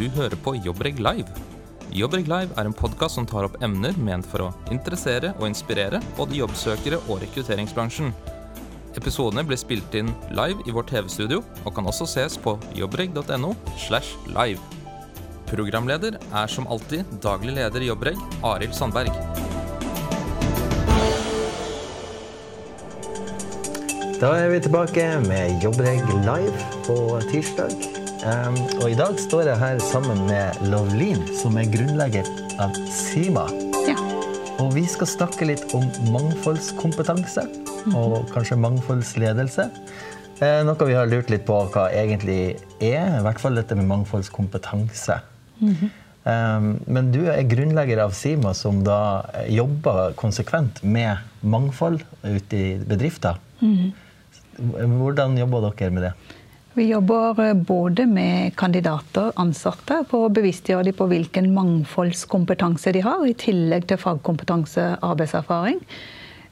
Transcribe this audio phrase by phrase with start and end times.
[0.00, 1.28] Du hører på Jobbreg Live.
[1.92, 6.00] Jobbreg Live er en podkast som tar opp emner ment for å interessere og inspirere
[6.16, 8.14] både jobbsøkere og rekrutteringsbransjen.
[8.96, 13.52] Episodene blir spilt inn live i vårt TV-studio og kan også ses på jobbreg.no.
[13.76, 14.64] slash live.
[15.52, 19.12] Programleder er som alltid daglig leder i Jobbreg, Arild Sandberg.
[24.16, 27.99] Da er vi tilbake med Jobbreg live på tirsdag.
[28.20, 32.26] Um, og i dag står jeg her sammen med Lovlin, som er grunnlegger
[32.60, 33.46] av Sima.
[33.86, 33.94] Ja.
[34.60, 37.46] Og vi skal snakke litt om mangfoldskompetanse,
[37.96, 39.64] og kanskje mangfoldsledelse.
[40.36, 43.88] Eh, noe vi har lurt litt på hva egentlig er, i hvert fall dette med
[43.88, 45.16] mangfoldskompetanse.
[46.28, 52.68] um, men du er grunnlegger av Sima, som da jobber konsekvent med mangfold ute i
[52.84, 53.40] bedrifter.
[54.60, 56.12] Hvordan jobber dere med det?
[56.74, 63.02] Vi jobber eh, både med kandidater, ansatte, på å bevisstgjøre dem på hvilken mangfoldskompetanse de
[63.02, 65.80] har, i tillegg til fagkompetanse, og arbeidserfaring.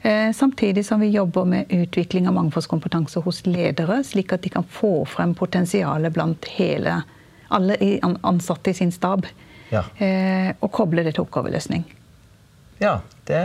[0.01, 4.67] Eh, Samtidig som vi jobber med utvikling av mangfoldskompetanse hos ledere, slik at de kan
[4.67, 6.99] få frem potensialet blant hele,
[7.49, 9.25] alle ansatte i sin stab.
[9.71, 9.85] Ja.
[10.03, 11.87] Eh, Og koble det til oppgaveløsning.
[12.79, 13.37] Ja, det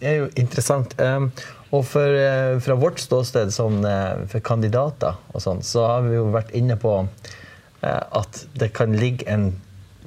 [0.00, 0.94] er jo interessant.
[1.68, 3.82] Og for, eh, fra vårt ståsted sånn,
[4.32, 8.96] for kandidater og sånn, så har vi jo vært inne på eh, at det kan
[8.96, 9.50] ligge en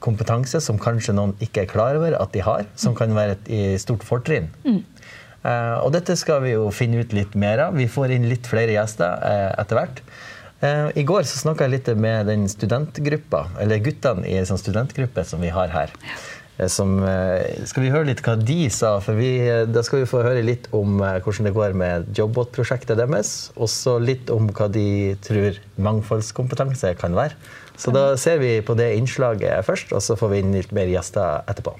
[0.02, 3.82] kompetanse som kanskje noen ikke er klar over at de har, som kan være et
[3.82, 4.50] stort fortrinn.
[5.42, 7.78] Eh, og dette skal vi jo finne ut litt mer av.
[7.78, 10.06] Vi får inn litt flere gjester eh, etter hvert.
[10.62, 15.24] I går så snakka jeg litt med den studentgruppa, eller guttene i en sånn studentgruppe
[15.26, 15.90] som vi har her.
[16.06, 16.20] Eh,
[16.70, 19.00] Som, eh, skal vi høre litt hva de sa?
[19.02, 22.12] For vi, eh, da skal vi få høre litt om eh, hvordan det går med
[22.18, 23.52] Jobbot-prosjektet deres.
[23.58, 27.34] Og så litt om hva de tror mangfoldskompetanse kan være.
[27.82, 30.92] Så da ser vi på det innslaget først, og så får vi inn litt mer
[30.92, 31.74] gjester etterpå.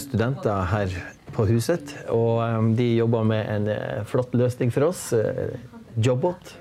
[0.00, 0.92] Studenter her
[1.36, 5.56] på huset, og um, de jobber med en eh, flott løsning for oss, eh,
[5.96, 6.54] Jobbot.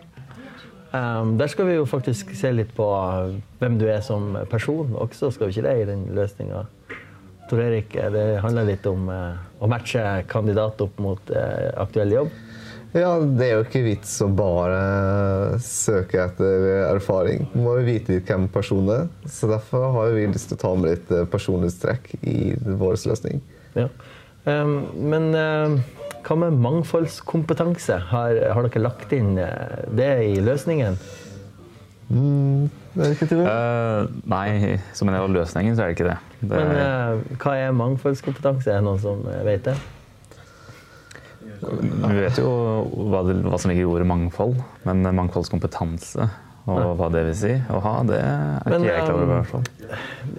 [0.95, 4.95] Um, der skal vi jo faktisk se litt på uh, hvem du er som person
[4.95, 6.65] også, skal vi ikke det, i den løsninga?
[7.49, 12.15] Tor Erik, eh, det handler litt om eh, å matche kandidat opp mot eh, aktuell
[12.15, 12.31] jobb.
[12.95, 17.43] Ja, det er jo ikke vits å bare søke etter erfaring.
[17.51, 19.09] Man må jo vite litt hvem personen er.
[19.27, 23.43] Så derfor har vi lyst til å ta med litt eh, personlighetstrekk i vår løsning.
[23.75, 23.89] Ja.
[24.45, 24.77] Um,
[25.11, 25.75] men um,
[26.25, 27.99] hva med mangfoldskompetanse?
[28.13, 30.95] Har, har dere lagt inn eh, det i løsningen?
[32.05, 35.97] Mm, det er ikke til Eh, nei, som en del av løsningen så er det
[35.97, 36.17] ikke det.
[36.39, 38.71] det Men eh, hva er mangfoldskompetanse?
[38.71, 39.75] Er det noen som vet det?
[41.69, 42.49] Vi vet jo
[43.11, 46.27] hva, det, hva som ligger i ordet mangfold, men mangfoldskompetanse
[46.65, 49.25] og hva det vil si å ha, det er Men, ikke jeg klar over.
[49.25, 49.65] i hvert fall.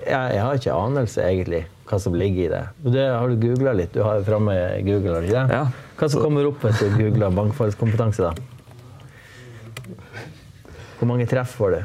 [0.02, 2.62] Jeg, jeg har ikke anelse egentlig hva som ligger i det.
[2.96, 3.92] det har du googla litt?
[3.94, 5.54] Du har jo framme Google, har du ikke det?
[5.60, 5.92] Ja.
[6.00, 8.32] Hva som kommer opp hvis du googler mangfoldskompetanse, da?
[10.98, 11.80] Hvor mange treff får du?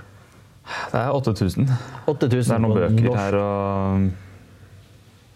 [0.91, 1.69] Det er 8000.
[2.07, 3.19] 8000 Det er noen bøker norsk.
[3.21, 4.09] her og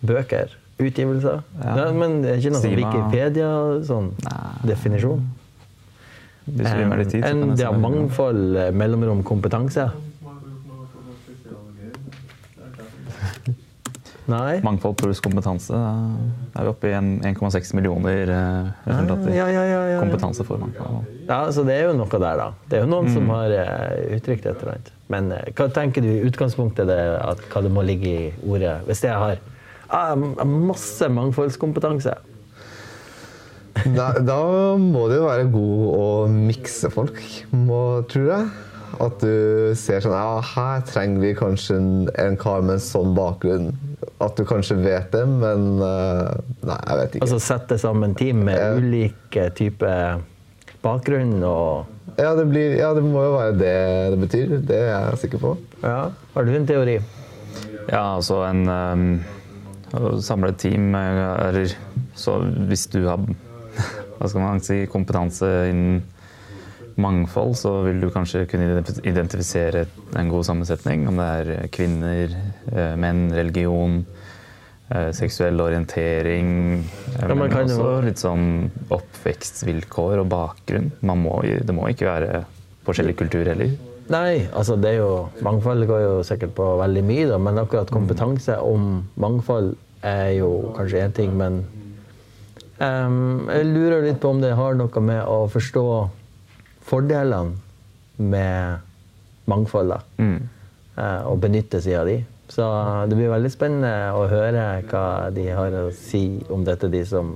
[0.06, 0.58] Bøker?
[0.78, 1.42] Utgivelser?
[1.64, 1.76] Ja.
[1.78, 3.50] Ja, men det er ikke noe sånn Wikipedia
[3.88, 4.10] sånn
[7.10, 9.88] tid, En det er mangfold eh, mellomrom kompetanse?
[14.26, 14.58] Nei?
[14.66, 15.74] Mangfold pluss kompetanse.
[15.78, 19.34] Da er vi oppe i 1,6 millioner eh, resultater.
[19.38, 20.00] Ja, ja, ja.
[20.02, 21.06] Kompetanse for mangfold.
[21.28, 22.48] Ja, så det er jo noe der, da.
[22.70, 23.14] Det er jo noen Mm.
[23.14, 24.92] som har eh, uttrykt et eller annet.
[25.14, 28.80] Men hva tenker du i utgangspunktet det, at, hva det må ligge i ordet?
[28.90, 29.38] Hvis jeg har
[29.90, 32.14] masse mangfoldskompetanse
[33.96, 34.38] Da, da
[34.80, 37.18] må du jo være god å mikse folk,
[37.52, 38.46] må, tror jeg.
[39.04, 41.90] At du ser sånn Ja, her trenger vi kanskje en,
[42.22, 43.74] en kar med en sånn bakgrunn.
[44.24, 46.30] At du kanskje vet det, men eh,
[46.64, 47.26] Nei, jeg vet ikke.
[47.28, 48.70] Altså sette sammen team med Ja.
[48.80, 50.24] ulike typer
[50.86, 51.92] bakgrunn og
[52.22, 53.76] Ja det, blir, ja, det må jo være det
[54.16, 54.56] det betyr.
[54.72, 55.54] Det er jeg sikker på.
[55.84, 56.00] Ja.
[56.38, 56.96] Har du en teori?
[57.92, 59.08] Ja, altså en um,
[60.24, 61.76] samle et team eh, Eller
[62.16, 62.40] så
[62.70, 63.22] hvis du har
[64.18, 66.04] hva skal man si, kompetanse innen
[66.96, 69.82] mangfold, så vil du kanskje kunne identifisere
[70.16, 71.02] en god sammensetning.
[71.10, 72.36] Om det er kvinner,
[72.72, 73.98] eh, menn, religion,
[74.90, 76.86] eh, seksuell orientering.
[77.20, 80.92] Ja, men kan jo- litt sånn oppvekstvilkår og bakgrunn.
[81.02, 82.46] Man må, det må ikke være
[82.86, 83.76] forskjellig kultur heller.
[84.08, 87.90] Nei, altså det er jo Mangfold går jo sikkert på veldig mye, da, men akkurat
[87.90, 89.76] kompetanse om mangfold
[90.06, 91.64] er jo kanskje én ting, men
[92.80, 95.84] um, jeg lurer litt på om det har noe med å forstå
[96.86, 97.56] fordelene
[98.22, 98.80] med
[99.50, 100.00] mangfold, da.
[100.98, 102.20] eh, Og benytte seg av de.
[102.50, 102.64] Så
[103.10, 107.32] det blir veldig spennende å høre hva de har å si om dette, de som,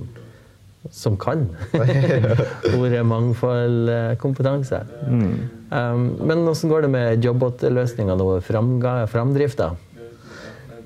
[0.94, 1.48] som kan
[2.78, 3.90] ordet mangfold,
[4.22, 4.80] kompetanse.
[5.04, 9.72] Um, men hvordan går det med jobbåtløsningene og framga- framdrifta?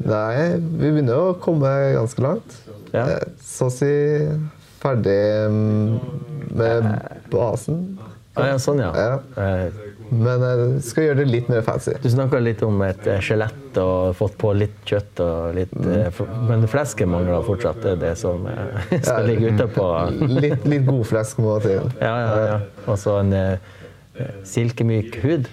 [0.04, 2.56] Nei, vi begynner å komme ganske langt.
[2.94, 3.06] Ja.
[3.16, 3.92] Eh, Så å si
[4.82, 5.94] ferdig mm,
[6.58, 6.90] med
[7.32, 7.84] basen.
[8.34, 8.90] Ah, ja, sånn, ja.
[8.98, 9.18] Ja.
[9.38, 9.82] Eh,
[10.14, 11.94] Men jeg skal gjøre det litt mer fancy.
[12.02, 16.18] Du snakka litt om et eh, skjelett og fått på litt kjøtt og litt mm.
[16.50, 17.78] Men flesket mangler fortsatt.
[17.82, 19.86] Det er det som eh, skal ligge utapå.
[20.44, 21.88] Litt, litt godflesk må til.
[22.02, 22.58] Ja, ja, ja.
[22.84, 23.72] Og så en eh,
[24.46, 25.48] silkemyk hud.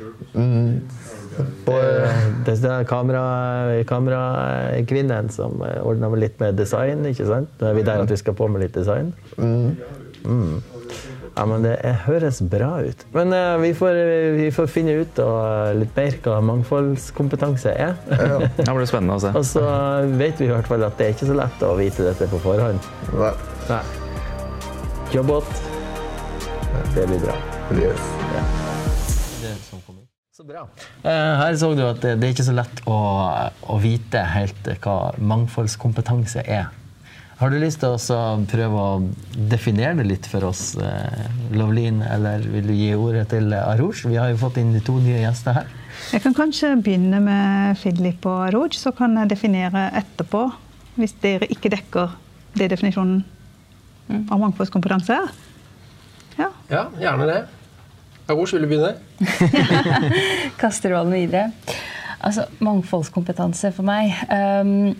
[1.39, 7.50] Og, Eh, Det er kamera, kamerakvinnen som ordna litt med design, ikke sant?
[7.62, 9.13] Nå er vi der at vi skal på med litt design.
[9.38, 9.78] Mm.
[11.38, 13.06] Ja, men det er, høres bra ut.
[13.16, 13.95] Men uh, vi, får,
[14.36, 17.95] vi får finne ut og litt mer hva mangfoldskompetanse er.
[18.12, 19.31] Ja, Det blir spennende å se.
[19.38, 19.63] Og så
[20.19, 22.42] vet vi i hvert fall at det er ikke så lett å vite dette på
[22.44, 22.89] forhånd.
[23.16, 23.31] nei,
[23.69, 23.83] Nei.
[25.16, 25.48] Jobbåt.
[26.95, 27.38] Det blir bra.
[27.80, 28.60] yes.
[30.41, 30.67] Så bra.
[31.03, 32.95] Eh, Her så du at det er ikke så lett å,
[33.69, 36.71] å vite helt hva mangfoldskompetanse er.
[37.38, 38.95] Har du lyst til å prøve å
[39.51, 44.07] definere det litt for oss, eh, Lovlin, eller vil du gi ordet til Aroush?
[44.09, 45.69] Vi har jo fått inn to nye gjester her.
[46.09, 50.47] Jeg kan kanskje begynne med Philip og Arouj, så kan jeg definere etterpå,
[50.97, 52.17] hvis dere ikke dekker
[52.57, 53.21] det definisjonen
[54.25, 55.33] av mangfoldskompetanse er.
[56.41, 56.49] Ja.
[56.73, 57.41] Ja, gjerne det.
[58.31, 58.95] Aroush, vil du begynne?
[60.62, 61.51] kaster ballen videre.
[62.22, 64.92] Altså, mangfoldskompetanse for meg um,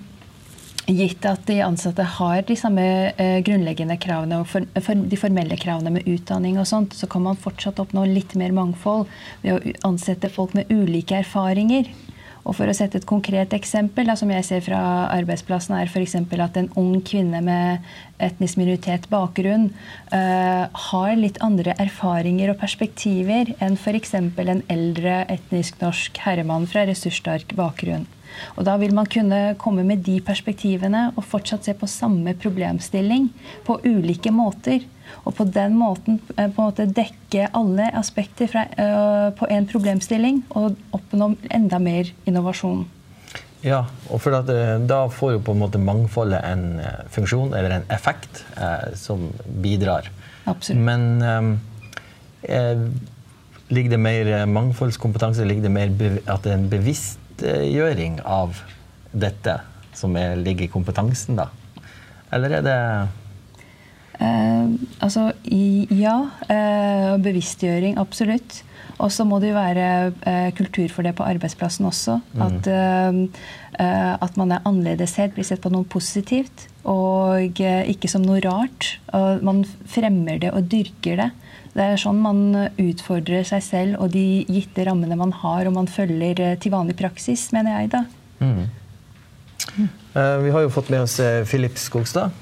[0.90, 2.84] Gitt at de ansatte har de samme
[3.14, 7.24] uh, grunnleggende kravene og for, for, de formelle kravene med utdanning, og sånt, så kan
[7.28, 9.06] man fortsatt oppnå litt mer mangfold
[9.44, 11.92] ved å ansette folk med ulike erfaringer.
[12.42, 14.82] Og For å sette et konkret eksempel, da, som jeg ser fra
[15.14, 16.16] arbeidsplassen, er f.eks.
[16.18, 17.86] at en ung kvinne med
[18.22, 19.70] etnisk minoritet bakgrunn
[20.14, 24.16] uh, har litt andre erfaringer og perspektiver enn f.eks.
[24.18, 28.08] en eldre etnisk norsk herremann fra ressurssterk bakgrunn.
[28.58, 33.30] Og Da vil man kunne komme med de perspektivene og fortsatt se på samme problemstilling
[33.68, 34.86] på ulike måter.
[35.26, 39.68] Og på den måten eh, på en måte dekke alle aspekter fra, eh, på én
[39.70, 42.86] problemstilling og oppnå enda mer innovasjon.
[43.62, 46.82] Ja, og for at, eh, da får jo på en måte mangfoldet en
[47.14, 49.30] funksjon, eller en effekt, eh, som
[49.62, 50.10] bidrar.
[50.50, 50.82] Absolutt.
[50.82, 51.60] Men
[52.42, 52.88] eh,
[53.70, 55.94] ligger det mer mangfoldskompetanse, ligger det mer
[56.26, 58.64] at det er en bevisstgjøring av
[59.14, 59.60] dette
[59.94, 61.50] som er, ligger i kompetansen, da?
[62.34, 62.80] Eller er det
[64.22, 64.68] Eh,
[65.02, 66.18] altså i, ja.
[66.52, 68.62] Eh, bevisstgjøring, absolutt.
[69.02, 69.86] Og så må det jo være
[70.30, 72.20] eh, kultur for det på arbeidsplassen også.
[72.46, 73.22] At, eh,
[73.82, 76.68] eh, at man er annerledeshet, blir sett på noe positivt.
[76.86, 79.00] Og eh, ikke som noe rart.
[79.18, 81.32] Og man fremmer det og dyrker det.
[81.72, 82.44] Det er sånn man
[82.84, 87.48] utfordrer seg selv og de gitte rammene man har, og man følger til vanlig praksis,
[87.56, 88.02] mener jeg, da.
[88.44, 91.16] Eh, Vi har jo fått med oss
[91.48, 92.36] Filip Skogstad,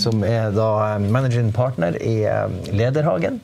[0.00, 3.40] som er da eh, managing partner i eh, Lederhagen.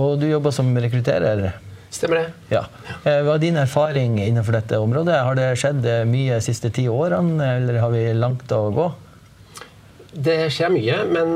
[0.00, 1.52] Og du jobber som rekrutterer.
[1.94, 2.26] Stemmer det.
[2.52, 2.64] Ja.
[3.06, 5.16] Eh, Hva er din erfaring innenfor dette området?
[5.26, 8.88] Har det skjedd eh, mye de siste ti årene, eller har vi langt å gå?
[10.14, 11.32] Det skjer mye, men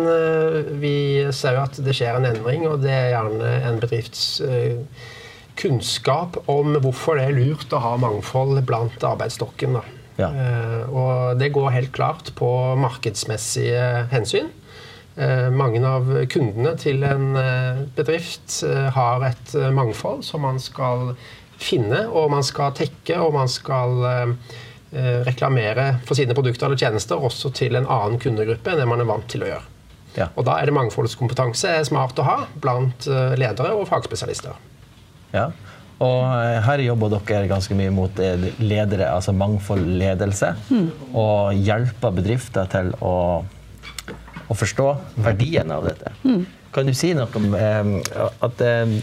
[0.79, 0.95] vi
[1.35, 4.29] ser jo at det skjer en endring, og det er gjerne en bedrifts
[5.59, 9.81] kunnskap om hvorfor det er lurt å ha mangfold blant arbeidsstokken.
[9.81, 9.98] Da.
[10.19, 10.29] Ja.
[10.35, 14.51] Eh, og det går helt klart på markedsmessige hensyn.
[15.19, 18.61] Eh, mange av kundene til en eh, bedrift
[18.95, 21.13] har et mangfold som man skal
[21.59, 24.35] finne, og man skal tekke, og man skal
[24.89, 29.09] reklamere for sine produkter eller tjenester også til en annen kundegruppe enn det man er
[29.11, 29.67] vant til å gjøre.
[30.15, 30.31] Ja.
[30.33, 33.05] Og Da er det mangfoldskompetanse smart å ha blant
[33.37, 34.57] ledere og fagspesialister.
[35.35, 35.51] Ja.
[35.99, 40.53] Og eh, her jobber dere ganske mye mot eh, ledere, altså mangfold ledelse.
[41.19, 43.15] Og hjelper bedrifter til å,
[44.47, 44.87] å forstå
[45.27, 46.13] verdien av dette.
[46.75, 47.91] Kan du si noe om eh,
[48.47, 48.99] at, eh,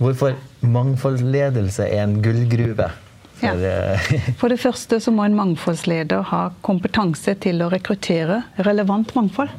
[0.00, 2.88] hvorfor mangfoldsledelse er en gullgruve
[3.36, 3.52] For, Ja.
[3.52, 9.52] eh, For det første så må en mangfoldsleder ha kompetanse til å rekruttere relevant mangfold.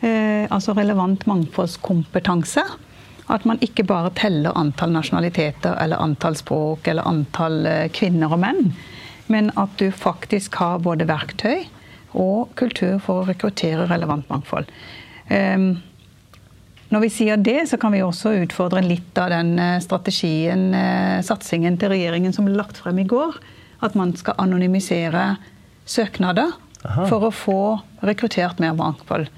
[0.00, 2.64] Eh, altså relevant mangfoldskompetanse.
[3.32, 8.42] At man ikke bare teller antall nasjonaliteter eller antall språk eller antall eh, kvinner og
[8.42, 8.74] menn,
[9.32, 11.64] men at du faktisk har både verktøy
[12.12, 14.68] og kultur for å rekruttere relevant mangfold.
[15.32, 15.72] Eh,
[16.92, 21.22] når vi sier det, så kan vi også utfordre litt av den eh, strategien, eh,
[21.24, 23.38] satsingen til regjeringen som ble lagt frem i går.
[23.82, 25.38] At man skal anonymisere
[25.88, 26.52] søknader
[26.84, 27.06] Aha.
[27.08, 27.62] for å få
[28.04, 29.32] rekruttert mer mangfold.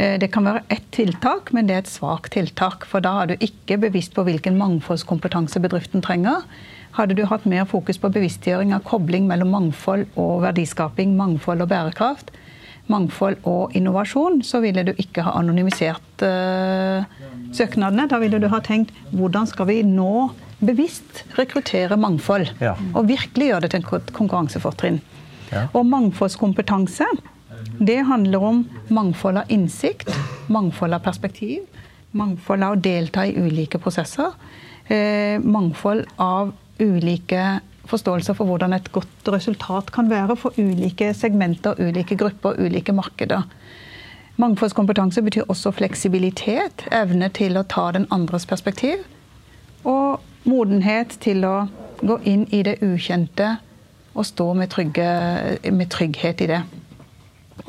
[0.00, 2.86] Eh, Det kan være ett tiltak, men det er et svakt tiltak.
[2.88, 6.46] For da er du ikke bevisst på hvilken mangfoldskompetanse bedriften trenger.
[6.96, 11.68] Hadde du hatt mer fokus på bevisstgjøring av kobling mellom mangfold og verdiskaping, mangfold og
[11.70, 12.32] bærekraft,
[12.90, 17.06] mangfold og innovasjon, så ville du ikke ha anonymisert uh,
[17.54, 18.08] søknadene.
[18.10, 22.50] Da ville du ha tenkt hvordan skal vi nå bevisst rekruttere mangfold?
[22.58, 22.74] Ja.
[22.94, 24.98] Og virkelig gjøre det til et konkurransefortrinn.
[25.52, 25.68] Ja.
[25.70, 27.06] Og mangfoldskompetanse,
[27.80, 30.10] det handler om mangfold av innsikt,
[30.52, 31.62] mangfold av perspektiv,
[32.12, 34.34] mangfold av å delta i ulike prosesser,
[34.86, 41.80] eh, mangfold av ulike forståelser for hvordan et godt resultat kan være for ulike segmenter,
[41.80, 43.48] ulike grupper, ulike markeder.
[44.36, 49.02] Mangfoldskompetanse betyr også fleksibilitet, evne til å ta den andres perspektiv,
[49.84, 51.56] og modenhet til å
[52.00, 53.56] gå inn i det ukjente
[54.14, 55.08] og stå med, trygge,
[55.72, 56.62] med trygghet i det.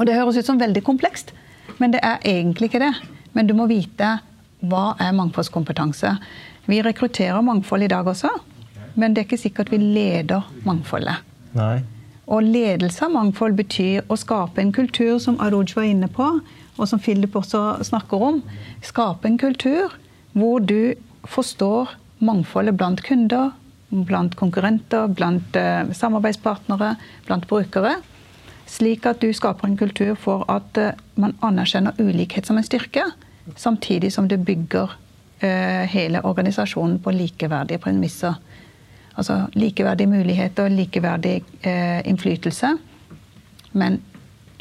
[0.01, 1.29] Og Det høres ut som veldig komplekst,
[1.77, 2.93] men det er egentlig ikke det.
[3.37, 4.15] Men du må vite
[4.65, 6.15] hva er mangfoldskompetanse.
[6.65, 8.31] Vi rekrutterer mangfold i dag også,
[8.97, 11.21] men det er ikke sikkert vi leder mangfoldet.
[11.53, 11.83] nei.
[12.31, 16.27] Og ledelse av mangfold betyr å skape en kultur, som Aruj var inne på,
[16.77, 18.41] og som Philip også snakker om.
[18.81, 19.91] Skape en kultur
[20.31, 20.95] hvor du
[21.27, 21.91] forstår
[22.23, 23.51] mangfoldet blant kunder,
[24.07, 26.95] blant konkurrenter, blant eh, samarbeidspartnere,
[27.27, 27.97] blant brukere.
[28.71, 33.03] Slik at du skaper en kultur for at eh, man anerkjenner ulikhet som en styrke,
[33.59, 34.93] samtidig som du bygger
[35.43, 38.37] eh, hele organisasjonen på likeverdige premisser.
[39.19, 42.71] Altså likeverdige muligheter, likeverdig eh, innflytelse.
[43.73, 43.99] Men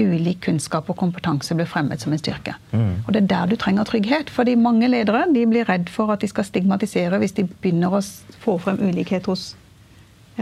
[0.01, 2.55] ulik kunnskap og kompetanse blir fremmet som en styrke.
[2.73, 4.31] Og det er der du trenger trygghet.
[4.31, 8.01] Fordi mange ledere de blir redd for at de skal stigmatisere hvis de begynner å
[8.41, 9.51] få frem ulikhet hos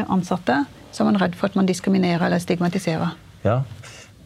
[0.07, 0.63] ansatte.
[0.93, 3.17] Så er man redd for at man diskriminerer eller stigmatiserer.
[3.45, 3.62] Ja.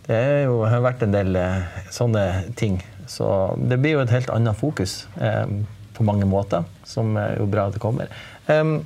[0.07, 2.27] Det er jo, har vært en del eh, sånne
[2.59, 2.81] ting.
[3.13, 3.27] Så
[3.59, 5.47] det blir jo et helt annet fokus eh,
[5.93, 8.11] på mange måter, som er jo bra at det kommer.
[8.51, 8.81] Em,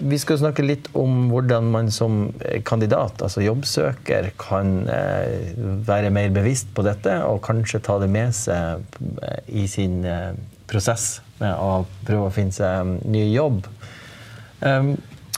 [0.00, 5.50] vi skal snakke litt om hvordan man som eh, kandidat, altså jobbsøker, kan eh,
[5.88, 8.86] være mer bevisst på dette og kanskje ta det med seg
[9.50, 10.00] i sin
[10.70, 13.64] prosess med å prøve å finne seg ny jobb.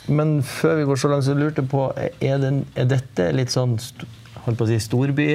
[0.09, 3.53] Men før vi går så langt, så lurte jeg på Er, den, er dette litt
[3.55, 3.77] sånn
[4.43, 5.29] holdt på å si storby?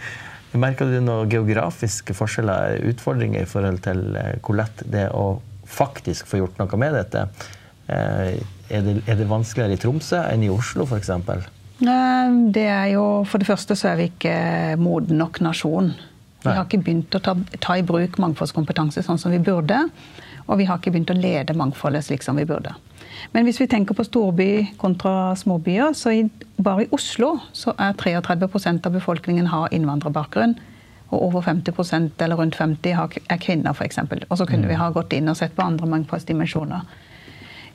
[0.64, 5.40] Merker du noen geografiske forskjeller, utfordringer i forhold til eh, hvor lett det er å
[5.66, 7.24] faktisk få gjort noe med dette?
[7.90, 8.38] Eh,
[8.70, 11.10] er, det, er det vanskeligere i Tromsø enn i Oslo, f.eks.?
[11.10, 14.36] Eh, Det er jo, For det første så er vi ikke
[14.78, 15.90] moden nok nasjon.
[16.44, 19.80] Vi har ikke begynt å ta, ta i bruk mangfoldskompetanse sånn som vi burde.
[20.44, 22.74] Og vi har ikke begynt å lede mangfoldet slik som vi burde.
[23.32, 26.28] Men hvis vi tenker på storby kontra småbyer, så i,
[26.62, 30.54] bare i Oslo så er 33% av befolkningen har innvandrerbakgrunn.
[31.10, 33.98] Og over 50% eller rundt 50 har, er kvinner, f.eks.
[34.28, 36.80] Og så kunne vi ha gått inn og sett på andre mangfoldsdimensjoner.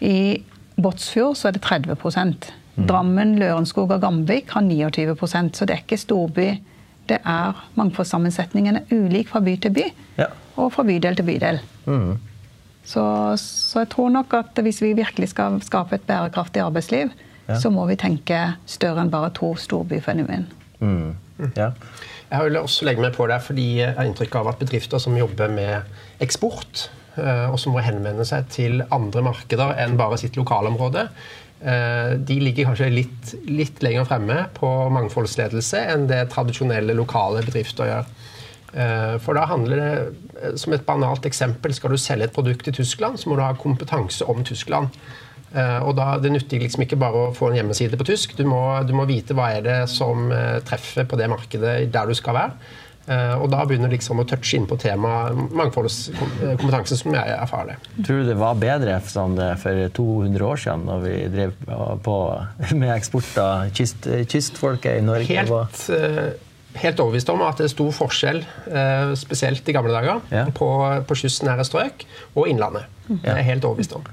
[0.01, 0.43] I
[0.79, 2.51] Båtsfjord så er det 30%
[2.87, 6.47] Drammen, Lørenskog og Gamvik har 29% så det er ikke storby.
[7.09, 9.85] Det er mangfoldssammensetningen er ulik fra by til by
[10.19, 10.27] Ja.
[10.55, 11.59] og fra bydel til bydel.
[11.85, 12.19] Mm.
[12.85, 13.03] Så,
[13.37, 17.11] så jeg tror nok at hvis vi virkelig skal skape et bærekraftig arbeidsliv,
[17.49, 17.55] Ja.
[17.57, 18.37] så må vi tenke
[18.69, 20.43] større enn bare to storbyfenomen.
[20.79, 21.15] Mm.
[21.57, 21.71] Ja.
[22.29, 25.17] Jeg vil også legge meg på det, fordi jeg har inntrykk av at bedrifter som
[25.17, 25.81] jobber med
[26.21, 31.07] eksport, eh, og som må henvende seg til andre markeder enn bare sitt lokalområde,
[31.63, 37.89] eh, de ligger kanskje litt, litt lenger fremme på mangfoldsledelse enn det tradisjonelle lokale bedrifter
[37.89, 38.05] gjør.
[38.73, 39.93] Eh, For da handler det,
[40.43, 43.41] eh, som et banalt eksempel, skal du selge et produkt i Tyskland, så må du
[43.45, 44.89] ha kompetanse om Tyskland.
[45.55, 48.35] Eh, Og da, Det nytter liksom ikke bare å få en hjemmeside på tysk.
[48.37, 50.29] Du må, du må vite hva er det som
[50.65, 52.51] treffer på det markedet der du skal være.
[53.41, 58.03] Og da begynner liksom å touche inn på temaet mangfoldskompetanse, som jeg erfarer det.
[58.05, 61.55] Tror du det var bedre sånn, det for 200 år siden, når vi drev
[62.05, 62.17] på
[62.77, 65.25] med eksport av kyst, kystfolket i Norge?
[65.25, 65.89] Helt,
[66.75, 70.45] helt overbevist om at det er stor forskjell, eh, spesielt i gamle dager, Ja.
[70.53, 70.69] på,
[71.07, 72.85] på kystnære strøk og Innlandet.
[73.07, 74.03] Det er jeg helt overbevist om.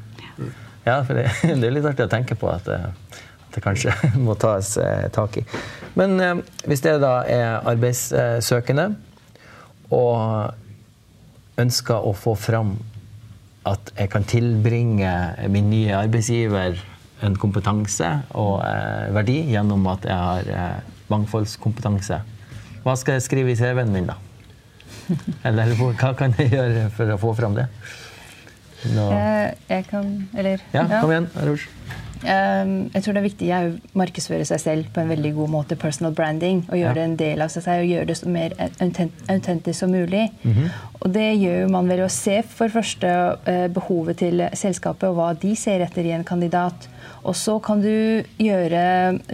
[0.87, 1.27] Ja, for det,
[1.61, 3.21] det er litt artig å tenke på at, at
[3.55, 3.93] det kanskje
[4.27, 5.45] må tas eh, tak i.
[5.99, 6.35] Men eh,
[6.67, 8.91] hvis dere da er arbeidssøkende
[9.95, 10.55] og
[11.61, 12.75] ønsker å få fram
[13.67, 15.11] at jeg kan tilbringe
[15.51, 16.77] min nye arbeidsgiver
[17.27, 18.07] en kompetanse
[18.39, 22.19] og eh, verdi gjennom at jeg har eh, mangfoldskompetanse,
[22.87, 24.15] hva skal jeg skrive i CV-en min, da?
[25.49, 27.67] Eller hva kan jeg gjøre for å få fram det?
[28.95, 29.07] Nå.
[29.11, 31.67] Eh, jeg kan Eller Ja, kom igjen, Arush.
[32.27, 33.59] Um, jeg tror det er viktig å
[33.99, 35.77] markedsføre seg selv på en veldig god måte.
[35.79, 36.63] Personal branding.
[36.71, 40.25] Og gjøre det en del av seg og gjøre det så mer autentisk som mulig.
[40.43, 40.71] Mhm.
[41.03, 43.13] Og det gjør man ved å se for første
[43.47, 46.89] eh, behovet til selskapet og hva de ser etter i en kandidat.
[47.27, 48.83] Og så kan du gjøre,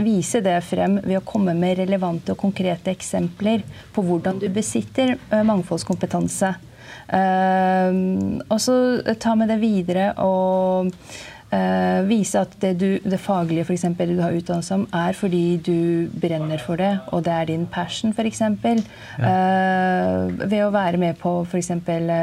[0.01, 5.17] vise det frem ved å komme med relevante og konkrete eksempler på hvordan du besitter
[5.17, 6.55] eh, mangfoldskompetanse.
[7.13, 8.75] Um, og så
[9.21, 10.89] ta med det videre og
[11.53, 15.45] eh, vise at det, du, det faglige for eksempel, du har utdannelse om, er fordi
[15.67, 18.41] du brenner for det, og det er din passion, f.eks.
[18.49, 21.75] Uh, ved å være med på f.eks.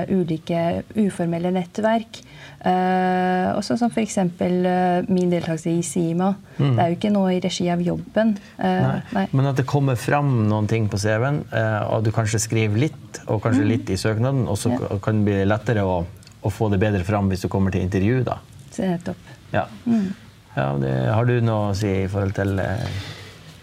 [0.09, 0.65] ulike
[0.97, 2.23] uformelle nettverk.
[2.59, 4.17] Uh, også som f.eks.
[4.19, 6.33] Uh, min deltakelse i Sima.
[6.57, 8.33] Det er jo ikke noe i regi av jobben.
[8.59, 9.01] Uh, Nei.
[9.15, 9.25] nei.
[9.31, 13.21] Men at det kommer fram noen ting på CV-en, uh, og du kanskje skriver litt,
[13.27, 13.69] og kanskje Mm.
[13.73, 14.73] litt i søknaden, og så
[15.03, 16.01] kan det bli lettere å,
[16.43, 18.37] å få det bedre fram hvis du kommer til intervju, da.
[18.71, 19.31] Så nettopp.
[19.53, 19.65] Ja.
[19.85, 20.11] Mm.
[20.55, 22.83] ja det, har du noe å si i forhold til eh,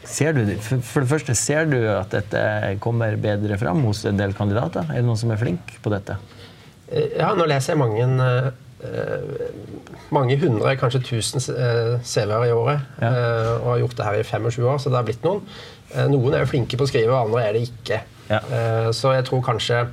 [0.06, 2.40] Ser du, for, for det første, ser du at dette
[2.78, 4.86] kommer bedre fram hos en del kandidater?
[4.92, 6.14] Er det noen som er flink på dette?
[6.86, 8.50] Eh, Ja, nå leser jeg mange, eh,
[10.14, 12.80] mange hundre, kanskje tusen eh, CV-er i året.
[13.00, 13.08] Ja.
[13.08, 15.42] eh, Og har gjort det her i 25 år, så det har blitt noen.
[15.94, 18.00] Eh, Noen er jo flinke på å skrive, og andre er det ikke.
[18.30, 18.40] Ja.
[18.52, 19.84] Eh, Så jeg tror kanskje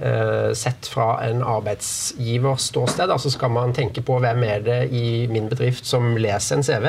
[0.00, 5.26] eh, Sett fra en arbeidsgivers ståsted, så skal man tenke på hvem er det i
[5.30, 6.86] min bedrift som leser en CV.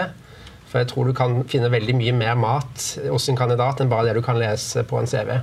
[0.71, 4.05] For jeg tror du kan finne veldig mye mer mat hos en kandidat enn bare
[4.07, 5.33] det du kan lese på en CV.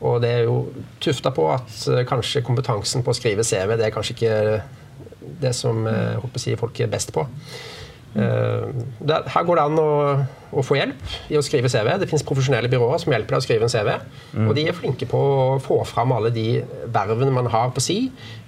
[0.00, 0.60] Og det er jo
[1.02, 4.36] tufta på at eh, kanskje kompetansen på å skrive CV det er kanskje ikke
[5.40, 7.26] det som eh, håper å si, folk er best på.
[8.10, 8.70] Eh,
[9.06, 9.90] her går det an å,
[10.50, 11.92] å få hjelp i å skrive CV.
[12.00, 13.90] Det finnes profesjonelle byråer som hjelper deg å skrive en CV.
[14.48, 16.46] Og de er flinke på å få fram alle de
[16.90, 17.98] vervene man har på si.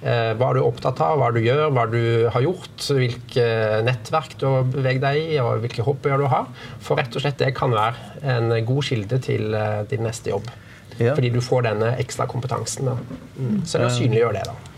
[0.02, 2.02] Eh, hva du er opptatt av, hva du gjør, hva du
[2.34, 3.46] har gjort, hvilke
[3.86, 6.50] nettverk du har beveget deg i, og hvilke hobbyer du har.
[6.82, 10.50] For rett og slett det kan være en god kilde til eh, din neste jobb.
[10.98, 11.14] Ja.
[11.14, 12.90] Fordi du får denne ekstra kompetansen.
[12.90, 13.22] Da.
[13.38, 13.62] Mm.
[13.64, 14.71] Så det å synliggjøre det, da.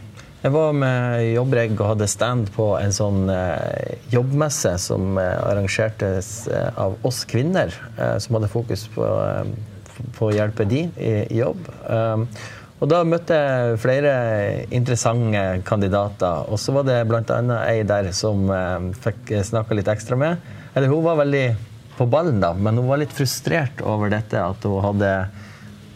[0.44, 6.28] Jeg var med Jobbregg og hadde stand på en sånn eh, jobbmesse som eh, arrangertes
[6.52, 11.14] eh, av oss kvinner, eh, som hadde fokus på, eh, på å hjelpe de i,
[11.32, 11.64] i jobb.
[11.88, 12.26] Um,
[12.76, 14.12] og da møtte jeg flere
[14.68, 17.40] interessante kandidater, og så var det bl.a.
[17.62, 20.44] ei der som eh, fikk snakka litt ekstra med.
[20.74, 21.46] Eller hun var veldig
[21.96, 25.16] på ballen, da, men hun var litt frustrert over dette at hun hadde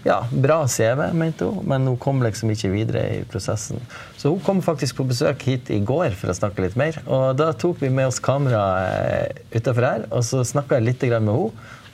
[0.06, 3.80] ja, bra CV, mente hun, men hun kom liksom ikke videre i prosessen.
[4.18, 7.00] Så hun kom faktisk på besøk hit i går for å snakke litt mer.
[7.06, 11.08] Og da tok vi med oss kamera eh, utafor her, og så snakka jeg litt
[11.08, 11.38] med henne.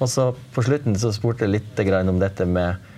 [0.03, 2.93] Og så på slutten så spurte jeg litt om dette med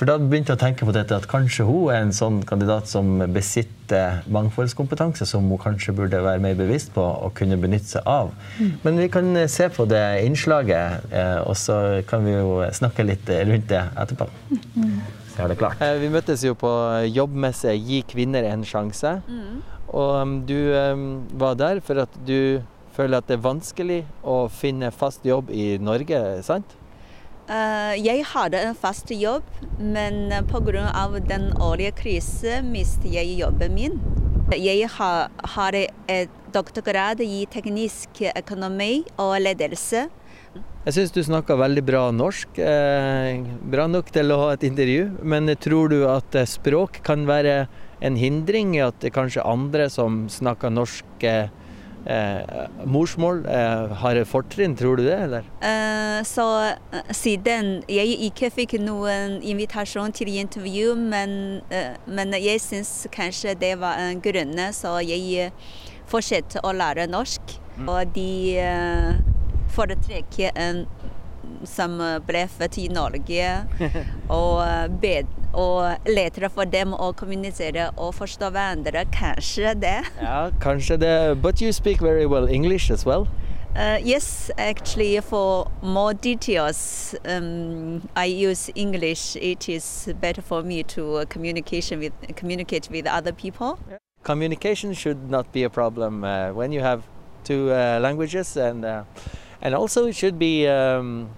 [0.00, 2.88] For da begynte jeg å tenke på dette at kanskje hun er en sånn kandidat
[2.88, 8.08] som besitter mangfoldskompetanse som hun kanskje burde være mer bevisst på og kunne benytte seg
[8.08, 8.30] av.
[8.80, 11.76] Men vi kan eh, se på det innslaget, eh, og så
[12.08, 14.30] kan vi jo snakke litt eh, rundt det etterpå.
[15.34, 15.84] Så er det klart.
[16.00, 16.72] Vi møttes jo på
[17.12, 19.18] jobbmesse Gi kvinner en sjanse.
[19.90, 22.62] Og um, du um, var der for at du
[22.96, 26.79] føler at det er vanskelig å finne fast jobb i Norge, sant?
[27.50, 29.46] Eh, jeg hadde en fast jobb,
[29.82, 31.08] men eh, pga.
[31.26, 33.96] den årlige krisen mistet jeg jobben min.
[34.54, 40.08] Jeg har, et doktorgrad i teknisk økonomi og ledelse.
[40.86, 42.58] Jeg syns du snakker veldig bra norsk.
[42.58, 43.42] Eh,
[43.74, 45.10] bra nok til å ha et intervju.
[45.22, 47.66] Men tror du at språk kan være
[48.00, 48.76] en hindring?
[48.78, 51.26] i At det kanskje andre som snakker norsk
[52.06, 54.76] eh, morsmål, eh, har fortrinn?
[54.76, 55.46] Tror du det, eller?
[55.62, 56.46] Eh, så
[56.92, 63.56] eh, siden jeg ikke fikk noen invitasjon til intervju, men, eh, men jeg syns kanskje
[63.60, 65.50] det var en grunn, så jeg
[66.10, 67.58] fortsetter å lære norsk.
[67.86, 69.14] Og de eh,
[69.72, 70.84] foretrekker en
[71.64, 73.50] som ble født i Norge,
[74.40, 79.04] og, eh, bed, og lettere for dem å kommunisere og forstå hverandre.
[79.14, 79.98] Kanskje det.
[80.22, 81.42] Ja, kanskje det.
[81.42, 83.26] But you speak very well English as well.
[83.76, 89.36] Uh, yes, actually, for more details, um, I use English.
[89.36, 93.78] It is better for me to uh, communication with communicate with other people.
[94.24, 97.04] Communication should not be a problem uh, when you have
[97.44, 99.04] two uh, languages and uh,
[99.62, 100.66] and also it should be.
[100.66, 101.30] Um,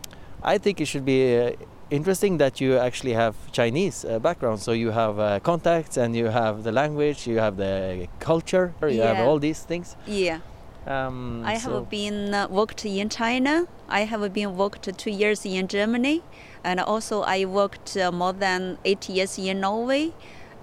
[0.44, 1.52] I think it should be uh,
[1.90, 6.26] interesting that you actually have Chinese uh, background, so you have uh, contacts and you
[6.26, 9.96] have the language, you have the culture, you have all these things.
[10.06, 10.40] Yeah.
[10.86, 13.68] Um, I so- have been uh, worked in China.
[13.88, 16.22] I have been worked two years in Germany,
[16.64, 20.12] and also I worked uh, more than eight years in Norway.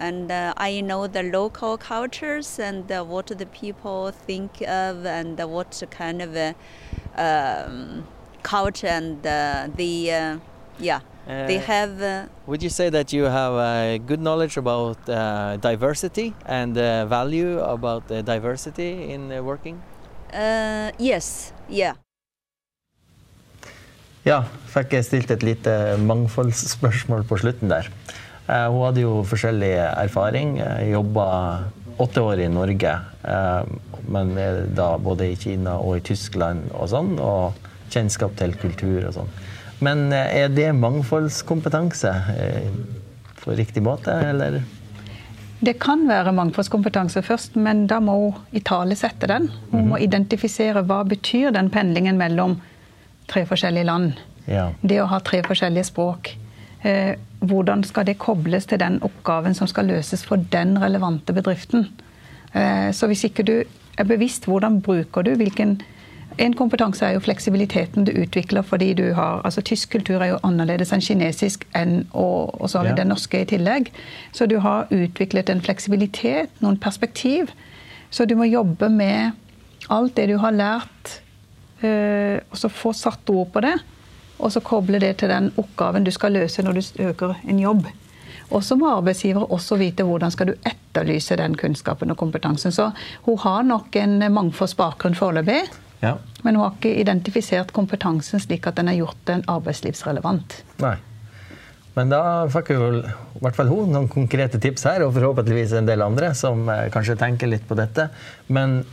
[0.02, 5.38] And uh, I know the local cultures and uh, what the people think of, and
[5.40, 6.54] what kind of uh,
[7.18, 8.08] um,
[8.44, 10.38] culture and uh, the uh,
[10.80, 12.02] yeah they Uh, have.
[12.02, 17.06] Uh, Would you say that you have uh, good knowledge about uh, diversity and uh,
[17.06, 19.78] value about uh, diversity in uh, working?
[20.34, 21.94] uh, yes, yeah.
[24.26, 25.74] Ja, fikk jeg stilt et lite
[26.04, 27.88] mangfoldsspørsmål på slutten der.
[28.50, 30.58] Eh, hun hadde jo forskjellig erfaring.
[30.90, 31.26] Jobba
[32.02, 32.92] åtte år i Norge,
[33.24, 33.64] eh,
[34.10, 34.34] men
[34.76, 37.54] da både i Kina og i Tyskland og sånn, og
[37.94, 39.32] kjennskap til kultur og sånn.
[39.84, 42.68] Men eh, er det mangfoldskompetanse eh,
[43.40, 44.62] på riktig måte, eller?
[45.60, 49.50] Det kan være mangfoldskompetanse først, men da må hun italesette den.
[49.72, 52.60] Hun må identifisere hva betyr den pendlingen mellom
[53.28, 54.22] tre forskjellige land.
[54.48, 54.70] Ja.
[54.82, 56.32] Det å ha tre forskjellige språk.
[56.88, 61.88] Eh, hvordan skal det kobles til den oppgaven som skal løses for den relevante bedriften?
[62.50, 63.52] Så hvis ikke du
[64.02, 65.76] er bevisst hvordan bruker du hvilken
[66.40, 70.38] En kompetanse er jo fleksibiliteten du utvikler fordi du har altså Tysk kultur er jo
[70.48, 72.96] annerledes enn kinesisk, enn, og, og så har vi Ja.
[73.02, 73.92] den norske i tillegg.
[74.32, 77.52] Så du har utviklet en fleksibilitet, noen perspektiv.
[78.10, 79.32] Så du må jobbe med
[79.90, 81.20] alt det du har lært,
[81.84, 83.76] øh, og så få satt ord på det.
[84.40, 87.86] Og så koble det til den oppgaven du skal løse når du søker en jobb.
[88.52, 92.72] Og så må arbeidsgivere også vite hvordan skal du etterlyse den kunnskapen og kompetansen.
[92.72, 92.92] Så
[93.28, 95.68] hun har nok en mangfoldsbakgrunn foreløpig,
[96.00, 96.16] ja.
[96.44, 100.62] men hun har ikke identifisert kompetansen slik at den er gjort den arbeidslivsrelevant.
[100.84, 100.96] Nei.
[101.98, 105.90] Men da fikk jo i hvert fall hun noen konkrete tips her, og forhåpentligvis en
[105.90, 108.08] del andre som eh, kanskje tenker litt på dette.
[108.48, 108.84] Men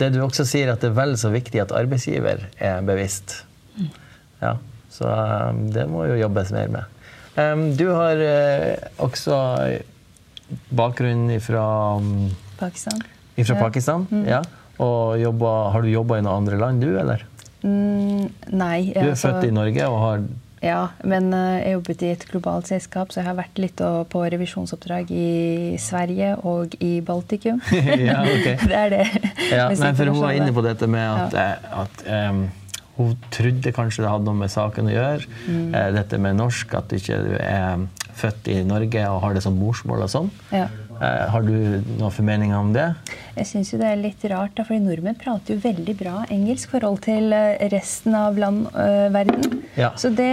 [0.00, 3.42] det du også sier, at det er vel så viktig at arbeidsgiver er bevisst.
[4.40, 4.56] Ja,
[4.90, 6.96] Så eh, det må jo jobbes mer med.
[7.78, 9.36] Du har eh, også
[10.74, 11.64] bakgrunn fra,
[12.58, 13.04] Pakistan.
[13.38, 13.60] fra.
[13.60, 14.08] Pakistan.
[14.26, 14.40] Ja.
[14.80, 17.26] Og jobba, har du jobba i noen andre land, du, eller?
[17.62, 18.92] Mm, nei.
[18.94, 20.22] Du er altså- født i Norge og har
[20.60, 23.80] Ja, men eh, jeg jobbet i et globalt selskap, så jeg har vært litt
[24.12, 27.62] på revisjonsoppdrag i Sverige og i Baltikum.
[28.10, 28.48] Ja, ok.
[28.68, 29.06] det er det.
[29.48, 31.84] Ja, nei, for hun var inne på dette med at, ja.
[31.86, 32.42] at um,
[33.00, 35.32] hun trodde kanskje det hadde noe med saken å gjøre.
[35.48, 35.74] Mm.
[35.74, 37.86] Eh, dette med norsk, at du ikke er
[38.20, 40.30] født i Norge og har det som morsmål og sånn.
[40.52, 40.66] Ja.
[41.00, 41.54] Eh, har du
[41.96, 42.90] noen formeninger om det?
[43.32, 46.72] Jeg syns det er litt rart, da, fordi nordmenn prater jo veldig bra engelsk i
[46.74, 49.62] forhold til eh, resten av land, øh, verden.
[49.80, 49.94] Ja.
[49.96, 50.28] Så det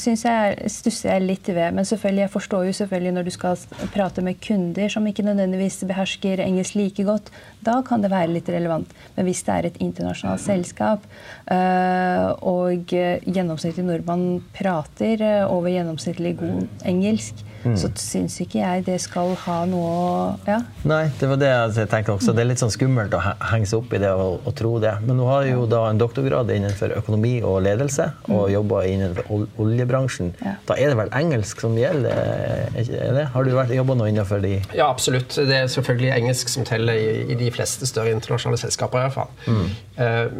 [0.00, 1.70] syns jeg er- stusser jeg litt ved.
[1.76, 3.56] Men selvfølgelig, jeg forstår jo selvfølgelig når du skal
[3.94, 7.30] prate med kunder som ikke nødvendigvis behersker engelsk like godt,
[7.62, 8.90] da kan det være litt relevant.
[9.14, 11.06] Men hvis det er et internasjonalt selskap,
[11.46, 17.76] øh, og gjennomsnittlig nordmann prater over gjennomsnittlig god engelsk, Mm.
[17.80, 20.58] så syns ikke jeg det skal ha noe Ja.
[20.84, 22.34] Nei, det var det jeg tenkte også.
[22.36, 24.92] Det er litt sånn skummelt å henge seg opp i det og, og tro det.
[25.06, 30.34] Men hun har jo da en doktorgrad innenfor økonomi og ledelse, og jobber innenfor oljebransjen.
[30.44, 30.56] Ja.
[30.68, 32.12] Da er det vel engelsk som gjelder?
[32.12, 33.24] er Er det?
[33.32, 35.34] Har du jobba noe innenfor de Ja, absolutt.
[35.34, 38.98] Det er selvfølgelig engelsk som teller i, i de fleste større internasjonale selskaper.
[38.98, 39.32] i hvert fall.
[39.46, 39.66] Mm.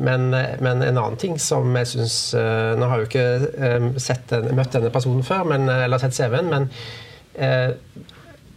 [0.04, 0.28] men,
[0.60, 4.74] men en annen ting som jeg syns Nå har jeg jo ikke eh, sett møtt
[4.74, 7.12] denne personen før, men, eh, eller sett CV-en, men eh,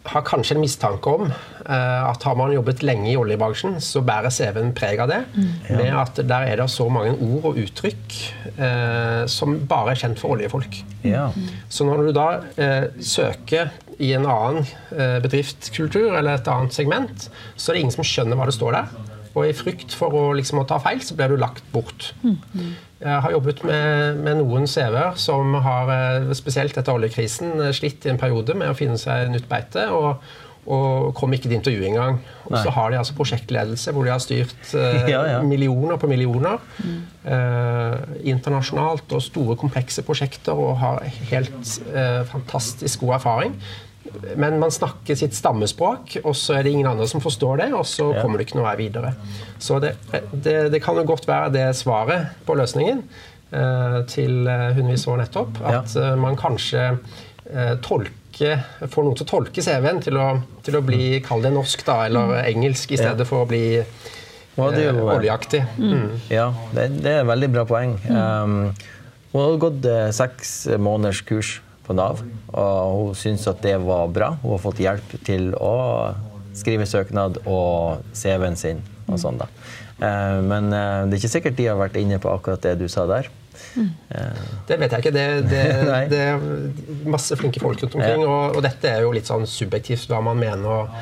[0.07, 4.33] har kanskje en mistanke om eh, at har man jobbet lenge i oljebransjen, så bærer
[4.33, 5.21] CV-en preg av det.
[5.69, 8.17] Med at der er det så mange ord og uttrykk
[8.55, 10.79] eh, som bare er kjent for oljefolk.
[11.07, 11.27] Ja.
[11.69, 14.63] Så når du da eh, søker i en annen
[14.93, 18.79] eh, bedriftskultur eller et annet segment, så er det ingen som skjønner hva det står
[18.79, 19.15] der.
[19.37, 22.09] Og i frykt for å, liksom, å ta feil, så blir du lagt bort.
[22.97, 28.07] Jeg har jobbet med, med noen CV-er som har, eh, spesielt etter oljekrisen, eh, slitt
[28.07, 29.85] i en periode med å finne seg nytt beite.
[29.93, 30.23] og
[30.67, 32.17] og kom ikke til intervju engang.
[32.49, 35.39] Og så har de altså prosjektledelse hvor de har styrt eh, Ja, ja.
[35.45, 37.95] millioner på millioner eh,
[38.27, 43.55] internasjonalt og store, komplekse prosjekter og har helt eh, fantastisk god erfaring.
[44.35, 47.85] Men man snakker sitt stammespråk, og så er det ingen andre som forstår det, og
[47.85, 48.21] så Ja.
[48.21, 49.13] kommer det ikke noe vei videre.
[49.59, 49.95] Så det,
[50.31, 53.03] det, det kan jo godt være det svaret på løsningen
[53.51, 55.61] eh, til eh, hun vi så nettopp.
[55.63, 56.15] At ja.
[56.15, 56.97] man kanskje
[57.53, 60.17] eh, tolker Får noen til å tolke CV-en til
[60.61, 64.99] til å bli, kall det norsk, da, eller engelsk, i stedet for å bli eh,
[65.01, 65.63] oljeaktig.
[65.81, 66.19] Mm.
[66.29, 67.95] Ja, det, det er et veldig bra poeng.
[68.05, 68.75] Um,
[69.31, 71.55] hun hadde gått eh, seks måneders kurs
[71.87, 72.21] på Nav,
[72.51, 74.33] og hun syntes at det var bra.
[74.43, 75.73] Hun har fått hjelp til å
[76.57, 79.47] skrive søknad og CV-en sin og sånn, da.
[79.97, 82.87] Eh, men eh, det er ikke sikkert de har vært inne på akkurat det du
[82.91, 83.29] sa der.
[83.77, 85.13] Eh, Det vet jeg ikke.
[85.15, 85.63] Det, det,
[86.13, 88.25] det er masse flinke folk rundt omkring.
[88.25, 90.99] Og, og dette er jo litt sånn subjektivt hva man mener og,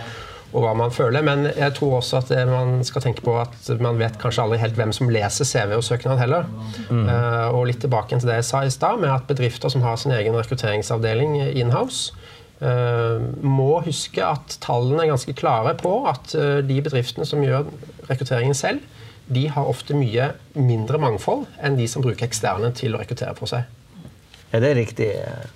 [0.55, 1.23] og hva man føler.
[1.25, 4.61] Men jeg tror også at det, man skal tenke på at man vet kanskje aldri
[4.61, 6.47] helt hvem som leser CV og søknad heller.
[6.87, 9.99] Eh, og litt tilbake til det jeg sa i stad, med at bedrifter som har
[9.99, 12.15] sin egen rekrutteringsavdeling inhouse,
[12.61, 17.67] uh, må huske at tallene er ganske klare på at uh, de bedriftene som gjør
[18.07, 18.83] rekrutteringen selv,
[19.25, 23.49] de har ofte mye mindre mangfold enn de som bruker eksterne til å rekruttere for
[23.49, 23.65] seg.
[24.53, 25.47] er det riktig, eh,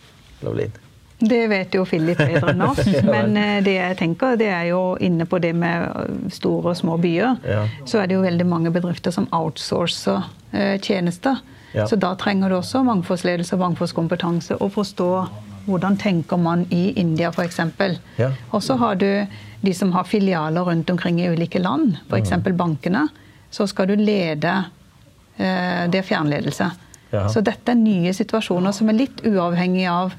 [0.42, 0.74] Lovlin?
[1.20, 2.80] Det vet jo Philip bedre enn oss.
[3.04, 6.80] Men eh, det jeg tenker, det er jo inne på det med eh, store og
[6.80, 7.36] små byer.
[7.44, 7.66] Ja.
[7.86, 11.42] Så er det jo veldig mange bedrifter som outsourcer eh, tjenester.
[11.76, 11.86] Ja.
[11.88, 15.12] Så da trenger du også mangfoldsledelse og mangfoldskompetanse og forstå
[15.70, 17.60] hvordan tenker man i India f.eks.
[18.18, 18.32] Ja.
[18.56, 19.10] Og så har du
[19.60, 22.32] de som har filialer rundt omkring i ulike land, f.eks.
[22.32, 22.56] Mm.
[22.58, 23.04] bankene.
[23.52, 24.54] Så skal du lede
[25.38, 26.66] Det er fjernledelse.
[27.12, 27.28] Ja.
[27.30, 30.16] Så dette er nye situasjoner som er litt uavhengig av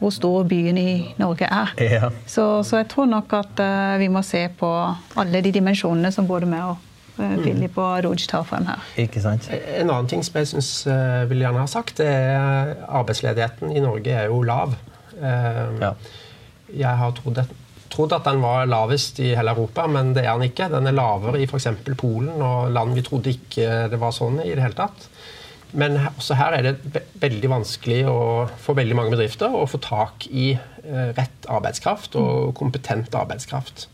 [0.00, 1.72] hvor stor byen i Norge er.
[1.80, 2.10] Ja.
[2.26, 4.70] Så, så jeg tror nok at uh, vi må se på
[5.20, 6.76] alle de dimensjonene som både meg og
[7.20, 8.80] uh, Philip og Roj tar frem her.
[9.00, 9.50] Ikke sant?
[9.52, 13.84] En annen ting som jeg synes uh, vil gjerne ha sagt, det er arbeidsledigheten i
[13.84, 14.76] Norge er jo lav.
[15.20, 15.94] Eh, Ja.
[16.70, 17.40] Jeg har trodd,
[17.90, 20.68] trodd at den var lavest i hele Europa, men det er den ikke.
[20.70, 21.66] Den er lavere i f.eks.
[21.98, 25.08] Polen og land vi trodde ikke det var sånn i det hele tatt.
[25.72, 28.18] Men også her er det veldig vanskelig å,
[28.58, 33.86] for veldig mange bedrifter å få tak i eh, rett arbeidskraft og kompetent arbeidskraft.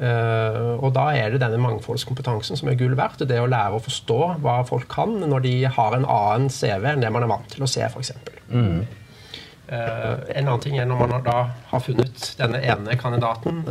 [0.00, 3.26] Eh, og da er det denne mangfoldskompetansen som er gull verdt.
[3.28, 7.04] Det å lære å forstå hva folk kan når de har en annen CV enn
[7.04, 8.14] det man er vant til å se, f.eks.
[8.52, 11.38] Eh, en annen ting er når man da
[11.70, 13.62] har funnet denne ene kandidaten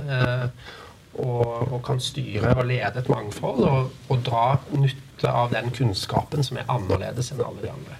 [1.12, 6.43] og, og kan styre og lede et mangfold og, og dra nytte av den kunnskapen
[6.43, 7.97] som er annerledes enn alle de andre.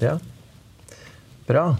[0.00, 0.18] Ja.
[1.48, 1.76] Bra.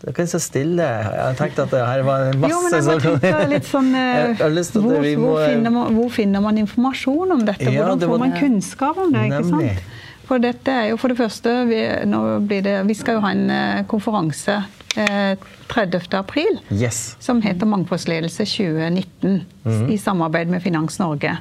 [0.00, 0.84] Det er ikke så stille.
[0.86, 3.66] Jeg har tenkt at det her var masse Jo, men jeg må sånn- tenker litt
[3.68, 7.66] sånn eh, hvor, må- hvor, finner man, hvor finner man informasjon om dette?
[7.68, 9.26] Ja, Hvordan det får man kunnskap om det?
[9.28, 9.74] ikke Nemlig.
[9.76, 9.96] sant?
[10.30, 13.32] For dette er jo for det første Vi, nå blir det, vi skal jo ha
[13.34, 14.60] en eh, konferanse
[14.96, 15.34] eh,
[15.68, 16.14] 30.
[16.16, 17.16] april Yes.
[17.20, 19.90] som heter Mangfoldsledelse 2019 Mhm.
[19.92, 21.36] i samarbeid med Finans Norge.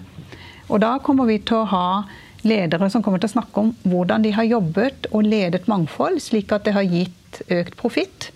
[0.69, 1.85] Og da kommer vi til å ha
[2.47, 6.53] ledere som kommer til å snakke om hvordan de har jobbet og ledet mangfold, slik
[6.55, 8.29] at det har gitt økt profitt.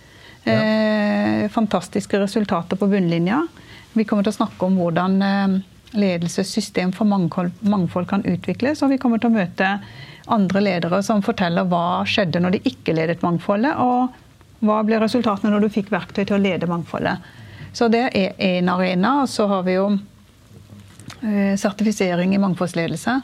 [0.44, 3.46] Eh, fantastiske resultater på bunnlinja.
[3.94, 5.54] Vi kommer til å snakke om hvordan eh,
[5.94, 9.70] ledelsessystem for mangfold, mangfold kan utvikles, og vi kommer til å møte
[10.34, 15.52] andre ledere som forteller hva skjedde når de ikke ledet mangfoldet, og hva ble resultatene
[15.52, 17.24] når du fikk verktøy til å lede mangfoldet.
[17.74, 19.20] Så det er én arena.
[19.24, 19.88] Og så har vi jo
[21.60, 23.20] sertifisering i mangfoldsledelse.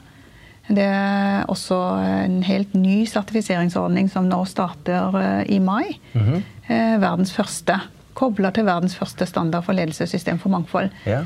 [0.71, 5.97] Det er også en helt ny sertifiseringsordning som nå starter eh, i mai.
[6.14, 7.81] Eh, Verdens første.
[8.14, 10.93] Kobla til verdens første standard for ledelsessystem for mangfold.
[11.09, 11.25] Ja.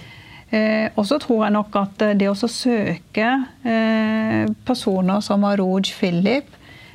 [0.54, 3.30] Eh, og så tror jeg nok at eh, det å søke
[3.66, 6.48] eh, personer som Arooj Philip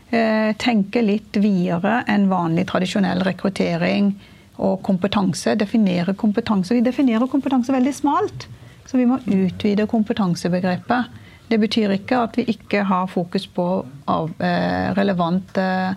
[0.10, 4.14] eh, tenke litt videre enn vanlig tradisjonell rekruttering
[4.58, 5.54] og kompetanse.
[5.60, 6.74] Definere kompetanse.
[6.78, 8.48] Vi definerer kompetanse veldig smalt,
[8.90, 11.18] så vi må utvide kompetansebegrepet.
[11.50, 13.68] Det betyr ikke at vi ikke har fokus på
[14.10, 15.94] av, eh, relevant eh,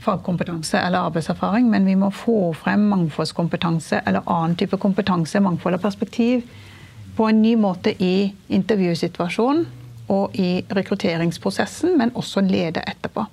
[0.00, 5.82] fagkompetanse eller arbeidserfaring, men vi må få frem mangfoldskompetanse eller annen type kompetanse, mangfold og
[5.84, 6.44] perspektiv,
[7.16, 9.66] på en ny måte i intervjusituasjonen
[10.10, 13.26] og i rekrutteringsprosessen, men også lede etterpå.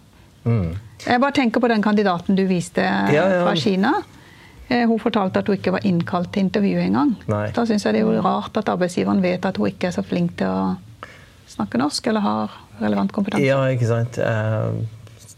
[1.08, 3.41] Jeg bare tenker på den kandidaten du viste Ja, ja.
[3.43, 3.93] fra Kina.
[4.69, 7.15] Eh, Hun fortalte at hun ikke var innkalt til intervju engang.
[7.56, 10.03] Da syns jeg det er jo rart at arbeidsgiveren vet at hun ikke er så
[10.03, 10.75] flink til å
[11.47, 13.45] snakke norsk eller har relevant kompetanse.
[13.47, 14.17] Ja, ikke sant.
[14.19, 14.71] Eh,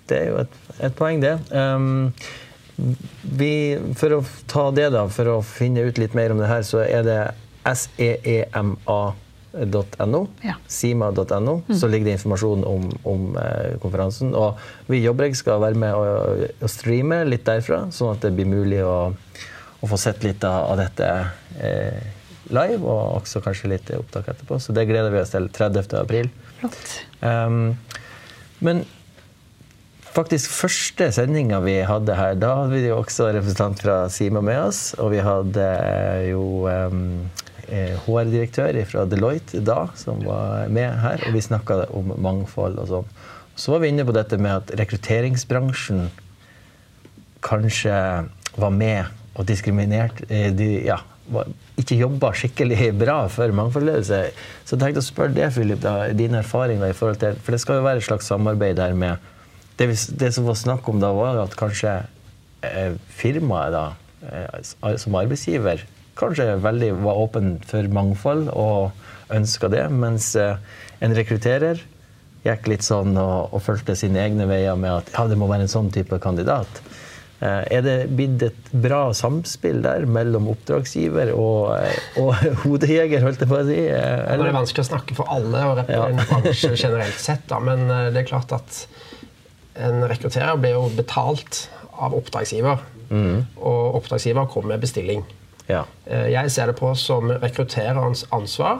[0.10, 1.36] Det er jo et, et poeng, det.
[3.38, 3.52] Vi,
[4.00, 6.82] for å ta det, da, for å finne ut litt mer om det her, så
[6.82, 7.20] er det
[8.00, 8.39] E
[9.52, 10.28] seema.no.
[10.42, 10.56] Ja.
[10.68, 11.62] Sima.no.
[11.74, 14.36] Så ligger det informasjon om, om eh, konferansen.
[14.36, 18.34] Og vi i Jobbreg skal være med og, og streame litt derfra, sånn at det
[18.38, 19.12] blir mulig å,
[19.80, 21.10] å få sett litt av, av dette
[21.60, 22.14] eh,
[22.54, 24.60] live, og også kanskje litt opptak etterpå.
[24.62, 25.98] Så det gleder vi oss til 30.
[26.00, 26.32] april.
[26.62, 26.96] Flott.
[27.22, 27.76] Um,
[28.66, 28.84] men
[30.10, 34.62] faktisk første sendinga vi hadde her, da hadde vi jo også representant fra Sima med
[34.62, 34.82] oss.
[35.00, 37.30] Og vi hadde eh, jo um,
[37.70, 43.14] HR-direktør fra Deloitte da, som var med her, og vi snakka om mangfold og sånn.
[43.60, 46.08] Så var vi inne på dette med at rekrutteringsbransjen
[47.46, 47.96] kanskje
[48.60, 49.08] var med
[49.40, 51.00] og diskriminerte de, ja,
[51.80, 54.22] ikke jobba skikkelig bra for mangfoldsledelse.
[54.66, 57.62] Så jeg tenkte å spørre deg, Philip, da, dine erfaringer i forhold til For det
[57.64, 59.22] skal jo være et slags samarbeid der med
[59.80, 59.88] Det,
[60.20, 61.94] det som var snakk om da, var at kanskje
[62.68, 63.86] eh, firmaet da,
[64.28, 65.86] eh, som arbeidsgiver
[66.20, 68.92] kanskje veldig var åpen for mangfold og
[69.34, 70.58] ønska det, mens eh,
[71.04, 71.82] en rekrutterer
[72.46, 75.68] gikk litt sånn og, og fulgte sine egne veier med at ja, det må være
[75.68, 76.82] en sånn type kandidat.
[77.40, 82.34] Eh, er det blitt et bra samspill der mellom oppdragsgiver og, eh, og
[82.66, 83.80] hodejeger, holdt jeg på å si?
[83.88, 84.46] Eller?
[84.46, 86.06] det er vanskelig å snakke for alle og ja.
[86.08, 88.86] en bransje generelt sett, da, men det er klart at
[89.80, 91.68] en rekrutterer blir jo betalt
[92.00, 92.82] av oppdragsgiver.
[93.10, 93.46] Mm.
[93.58, 95.24] Og oppdragsgiver kommer med bestilling.
[95.70, 95.84] Ja.
[96.10, 98.80] Jeg ser det på som rekruttererens ansvar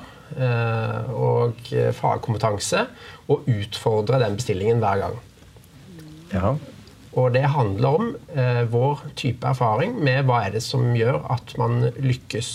[1.14, 2.84] og fagkompetanse
[3.30, 5.20] å utfordre den bestillingen hver gang.
[6.34, 6.56] Ja.
[7.18, 11.56] Og det handler om eh, vår type erfaring med hva er det som gjør at
[11.58, 12.52] man lykkes.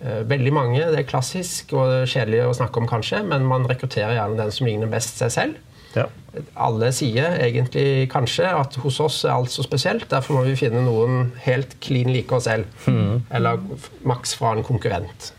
[0.00, 4.16] Eh, veldig mange, Det er klassisk og kjedelig å snakke om, kanskje, men man rekrutterer
[4.18, 5.60] gjerne den som ligner best seg selv.
[5.96, 6.06] Ja.
[6.54, 10.84] Alle sier egentlig kanskje at hos oss er alt så spesielt, derfor må vi finne
[10.86, 12.70] noen helt klin like oss selv.
[12.86, 13.26] Mm.
[13.34, 13.60] Eller
[14.06, 15.32] maks fra en konkurrent.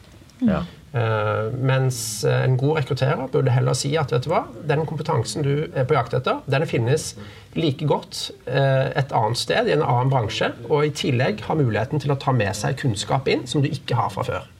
[0.43, 0.65] Ja.
[0.91, 5.53] Uh, mens en god rekrutterer burde heller si at vet du hva, den kompetansen du
[5.71, 7.13] er på jakt etter, den finnes
[7.55, 12.03] like godt uh, et annet sted, i en annen bransje, og i tillegg har muligheten
[12.03, 14.51] til å ta med seg kunnskap inn som du ikke har fra før.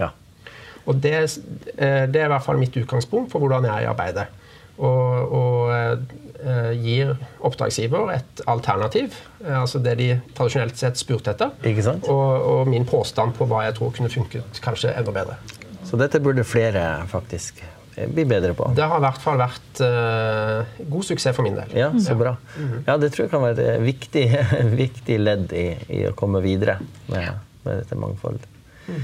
[0.00, 0.10] Ja.
[0.90, 1.78] Og det, uh,
[2.10, 4.34] det, er i hvert fall mitt utgangspunkt for hvordan jeg arbeider.
[4.78, 6.16] Og, og
[6.80, 7.10] gir
[7.44, 9.12] oppdragsgiver et alternativ,
[9.44, 11.50] altså det de tradisjonelt sett spurte etter,
[12.08, 15.36] og, og min påstand på hva jeg tror kunne funket kanskje enda bedre.
[15.84, 17.60] Så dette burde flere faktisk
[18.08, 18.70] bli bedre på.
[18.76, 21.74] Det har i hvert fall vært uh, god suksess for min del.
[21.76, 22.36] Ja, så bra.
[22.86, 24.24] Ja, Det tror jeg kan være et viktig,
[24.84, 26.78] viktig ledd i, i, å komme videre
[27.10, 28.46] med, med dette mangfoldet.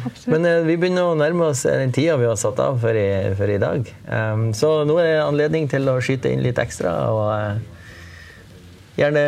[0.05, 0.33] Absolutt.
[0.35, 3.09] Men uh, vi begynner å nærme oss den tida vi har satt av for i,
[3.39, 3.89] for i dag.
[4.09, 6.95] Um, så nå er det anledning til å skyte inn litt ekstra.
[7.13, 7.75] og uh,
[8.97, 9.23] Gjerne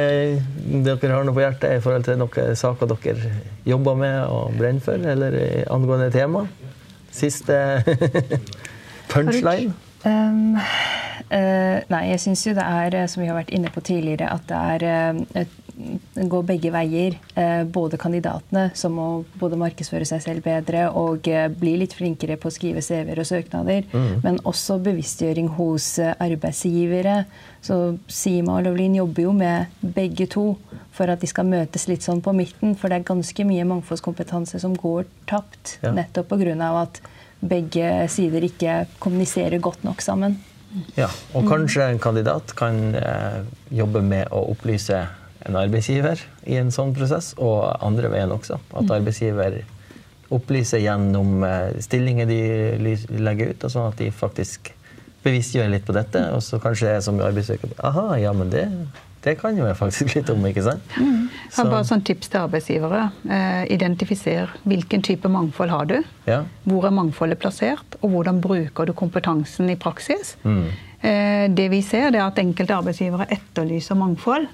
[0.87, 3.35] dere har noe på hjertet i forhold til noen saker dere
[3.69, 5.37] jobber med og brenner for, eller
[5.69, 6.47] angående tema.
[7.13, 7.59] Siste
[9.13, 9.75] punchline?
[10.07, 13.83] Um, uh, nei, jeg syns jo det er, eh, som vi har vært inne på
[13.85, 15.57] tidligere, at det er uh,
[16.29, 17.19] går begge veier.
[17.37, 19.09] Uh, både kandidatene, som må
[19.41, 23.87] både markedsføre seg selv bedre og bli litt flinkere på å skrive CV-er og søknader,
[23.93, 24.25] mm.
[24.25, 27.23] men også bevisstgjøring hos arbeidsgivere.
[27.65, 30.53] Så Sima og Lovlin jobber jo med begge to
[30.95, 32.75] for at de skal møtes litt sånn på midten.
[32.79, 35.79] For det er ganske mye mangfoldskompetanse som går tapt.
[35.85, 35.95] Ja.
[35.97, 36.71] Nettopp pga.
[36.83, 37.01] at
[37.41, 40.39] begge sider ikke kommuniserer godt nok sammen.
[40.99, 43.41] Ja, Og kanskje en kandidat kan eh,
[43.73, 45.07] jobbe med å opplyse
[45.49, 48.61] en arbeidsgiver i en sånn prosess, og andre veien også.
[48.73, 48.95] At mm.
[48.99, 49.61] arbeidsgiver
[50.35, 52.41] opplyser gjennom eh, stillinger de
[53.17, 54.73] legger ut, og sånn at de faktisk
[55.25, 56.23] bevisstgjør litt på dette.
[56.37, 58.69] Og så kanskje jeg som arbeidssøker Aha, ja, men det
[59.25, 60.93] det kan jo jeg faktisk litt om, ikke sant?
[60.97, 61.27] Mm.
[61.51, 61.65] Så.
[61.67, 63.01] Bare sånn tips til arbeidsgivere.
[63.27, 65.97] Eh, identifiser hvilken type mangfold har du.
[66.29, 66.45] Ja.
[66.69, 70.37] Hvor er mangfoldet plassert, og hvordan bruker du kompetansen i praksis.
[70.45, 70.69] Mm.
[71.01, 74.47] Eh, det vi ser, det er at enkelte arbeidsgivere etterlyser mangfold.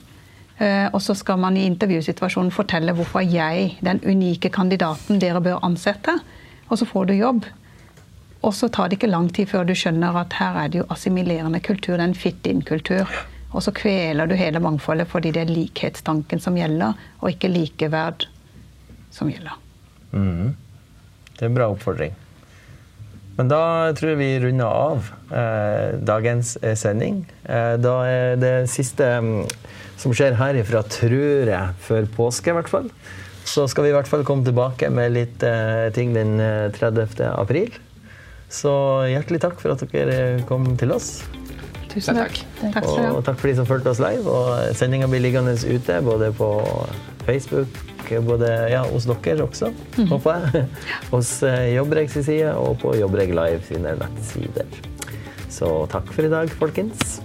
[0.58, 5.64] Eh, og så skal man i intervjusituasjonen fortelle hvorfor jeg, den unike kandidaten dere bør
[5.66, 6.14] ansette.
[6.70, 7.44] Og så får du jobb.
[8.44, 10.88] Og så tar det ikke lang tid før du skjønner at her er det jo
[10.92, 13.14] assimilerende kultur, det er en fit-in-kultur.
[13.54, 18.26] Og så kveler du hele mangfoldet fordi det er likhetstanken som gjelder, og ikke likeverd
[19.14, 19.56] som gjelder.
[20.12, 20.52] Mm.
[21.34, 22.14] Det er en bra oppfordring.
[23.34, 23.62] Men da
[23.98, 27.24] tror jeg vi runder av eh, dagens eh, sending.
[27.42, 29.32] Eh, da er det siste um,
[29.98, 32.90] som skjer herifra, tror jeg, før påske i hvert fall.
[33.44, 36.38] Så skal vi i hvert fall komme tilbake med litt eh, ting den
[36.74, 37.02] 30.
[37.20, 37.74] Eh, april.
[38.54, 38.72] Så
[39.10, 41.16] hjertelig takk for at dere kom til oss.
[41.90, 42.38] Tusen takk.
[42.60, 42.86] takk.
[42.86, 44.30] Og takk for de som fulgte oss live.
[44.30, 46.50] Og sendinga blir liggende ute både på
[47.26, 47.82] Facebook,
[48.24, 50.08] både ja, hos dere også, mm.
[50.12, 50.64] håper jeg.
[51.12, 54.82] Hos eh, Jobbreg side og på Jobbreg Live sine nettsider.
[55.52, 57.20] Så takk for i dag, folkens.